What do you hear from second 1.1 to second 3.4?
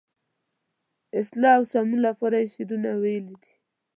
اصلاح او سمون لپاره یې شعرونه ویلي